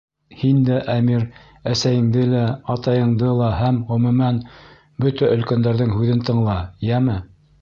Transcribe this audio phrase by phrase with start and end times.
[0.43, 1.25] Һин дә, Әмир,
[1.73, 2.41] әсәйеңде лә,
[2.77, 4.41] атайыңды ла һәм, ғөмүмән,
[5.07, 6.59] бөтә өлкәндәрҙең һүҙен тыңла,
[6.91, 7.21] йәме!